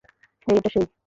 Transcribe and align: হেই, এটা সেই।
হেই, 0.47 0.57
এটা 0.57 0.69
সেই। 0.69 0.85